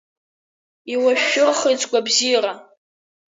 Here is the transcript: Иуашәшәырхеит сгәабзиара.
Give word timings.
Иуашәшәырхеит 0.93 1.79
сгәабзиара. 1.83 2.53